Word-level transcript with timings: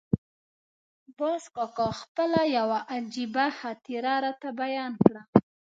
باز 1.19 1.43
کاکا 1.55 1.87
خپله 2.01 2.41
یوه 2.57 2.79
عجیبه 2.93 3.45
خاطره 3.57 4.13
راته 4.23 4.49
بیان 4.59 4.91
کړه. 5.03 5.21